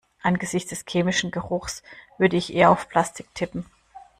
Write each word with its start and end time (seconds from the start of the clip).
Angesichts 0.23 0.69
des 0.71 0.83
chemischen 0.89 1.29
Geruchs 1.29 1.83
würde 2.17 2.35
ich 2.35 2.51
eher 2.55 2.71
auf 2.71 2.89
Plastik 2.89 3.27
tippen. 3.35 3.67